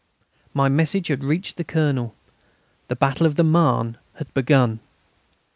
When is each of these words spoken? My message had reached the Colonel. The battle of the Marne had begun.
My 0.51 0.67
message 0.67 1.09
had 1.09 1.23
reached 1.23 1.57
the 1.57 1.63
Colonel. 1.63 2.15
The 2.87 2.95
battle 2.95 3.27
of 3.27 3.35
the 3.35 3.43
Marne 3.43 3.99
had 4.15 4.33
begun. 4.33 4.79